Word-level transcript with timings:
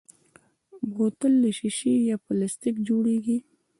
بوتل 0.93 1.33
له 1.43 1.49
شیشې 1.57 1.93
یا 2.09 2.15
پلاستیک 2.25 2.75
جوړېږي. 2.87 3.37